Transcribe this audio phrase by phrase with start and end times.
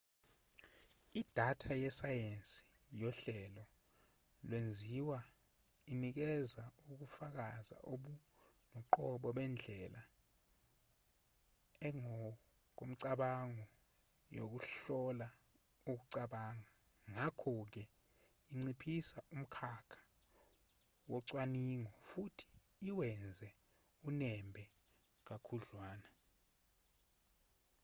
[1.21, 2.59] idatha yesayensi
[3.01, 3.63] yohlelo
[4.47, 5.19] lwezinzwa
[5.91, 10.01] inikeza ukufakazi obungokoqobo bendlela
[11.87, 13.65] engokomcabango
[14.37, 15.27] yokuhlola
[15.91, 16.71] ukucabanga
[17.13, 17.83] ngakho-ke
[18.53, 20.01] inciphisa umkhakha
[21.11, 22.45] wocwaningo futhi
[22.89, 23.49] iwenze
[24.07, 24.63] unembe
[25.27, 26.09] kakhudlwana